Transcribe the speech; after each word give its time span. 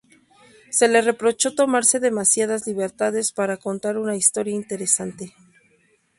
Se 0.71 0.87
le 0.87 1.03
reprochó 1.03 1.53
tomarse 1.53 1.99
demasiadas 1.99 2.65
libertades 2.65 3.31
para 3.31 3.57
contar 3.57 3.99
una 3.99 4.15
historia 4.15 4.55
interesante. 4.55 5.35